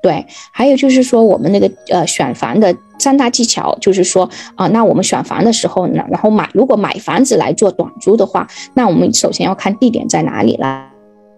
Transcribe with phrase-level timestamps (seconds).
[0.00, 10.87] 对，还有就是说我们那个呃选房的三大技巧，就是说啊，那我们选房的时候呢，然后买如果买房子来做短租的话，那我们首先要看地点在哪里了。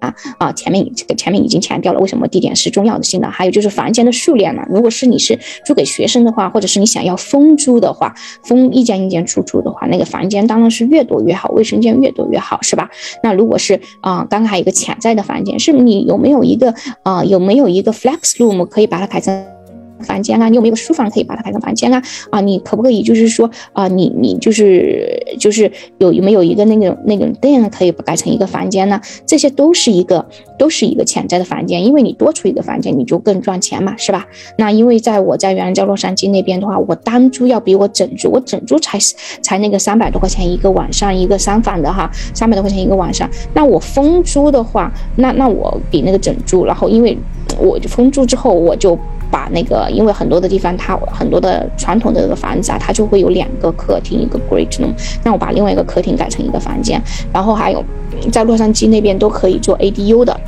[0.01, 3.31] 啊啊，前面这个前面已经强调了，为什么地点是重要的性呢？
[3.31, 4.63] 还有就是房间的数量呢？
[4.69, 12.91] 如果是你是租给学生的话，或者是你想要封租的话，封一间一间出租的话，那个房间当然是越多越好，卫生间越多越好，是吧？
[13.23, 19.60] 那如果是啊，刚刚还有一个潜在的房间，是你有没有一个啊，有没有一个 flex room 可以把它改成？
[20.03, 22.03] 房间啊，你有没有书房可以把它改成房间啊？
[22.31, 29.01] 啊，你可不可以就是说啊，你你就是就是有有没有一个那种那种店可以改成一个房间呢？
[29.27, 30.25] 这些都是一个
[30.59, 34.27] 都是一个潜在的房间，因为你多出一个房间，你就更赚钱嘛，是吧？
[34.59, 38.99] 那因为在我在原来在洛杉矶那边的话，我单租要比我整租，我整租才
[39.43, 43.29] 才那个三百多块钱一个晚上一个三房的哈，三百多块钱一个晚上。
[43.55, 47.17] 那我分租的话，那那我比那个整租，然后因为
[47.59, 48.99] 我就分租之后我就。
[49.31, 54.93] 把那个，因为很多的地方，它很多的传统的这个房子啊，它就会有两个客厅，一个 great room。
[55.23, 57.01] 那我把另外一个客厅改成一个房间，
[57.33, 57.85] 然后还有
[58.33, 60.41] 在洛杉矶那边都可以做 ADU 的。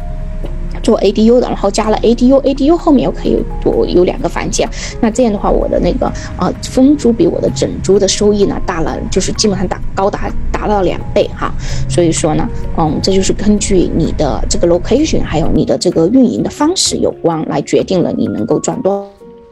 [0.83, 4.69] 做 ADU 的，然后加了 ADU，ADU 后面又可以多有两个房间，
[5.01, 11.53] 那这样的话，我的那个呃分租比我的整租的收益呢大了，就是基本上达高达达到两倍哈。
[11.89, 19.09] 所以说呢，嗯，这就是根据你的这个 location，还有你的这个运营的方式有关，来决定了你能够赚多。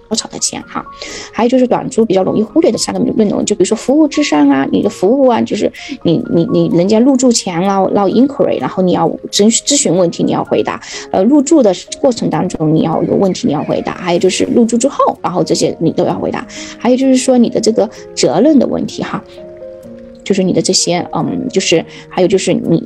[0.08, 0.84] 多少的钱哈？
[1.40, 10.78] 还有就是短租比较容易忽略的三个内容，就比如说服务至上啊，你的服务啊，就是你你你人家入住前啊，然后 inquiry，然后你要咨咨询问题你要回答，
[11.10, 16.46] 呃，入住的过程当中你要有问题你要回答，还有就是入住之后，然后这些你都要回答，
[16.76, 19.24] 还有就是说你的这个责任的问题哈。
[20.30, 22.80] 就是你的这些，嗯，就是还有就是你，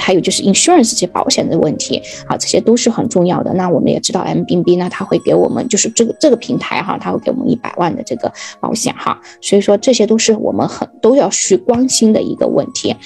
[0.00, 3.52] 还有就是 insurance 这些保险的问题啊，这些都是很重要的。
[3.52, 12.96] 那我们也知道 M B B 呢，它会给我们就是这个这个平台哈，它会给我们一百万的这个保险哈，所以说这些都是我们很都要去关心的一个问题。